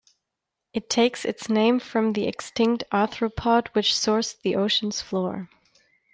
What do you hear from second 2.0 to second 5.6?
the extinct arthropod, which scoured the ocean's floor.